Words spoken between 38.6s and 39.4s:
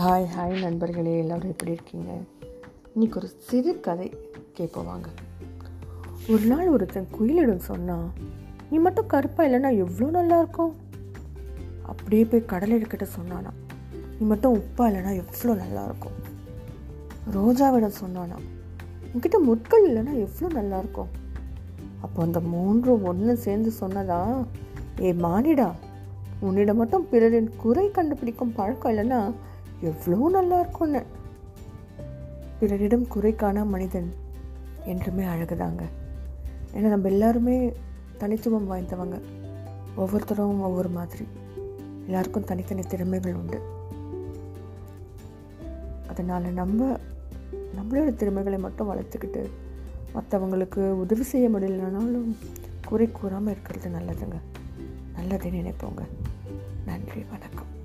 வாய்ந்தவங்க.